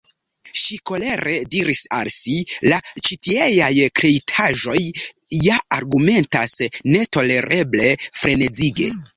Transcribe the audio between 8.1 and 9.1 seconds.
frenezige."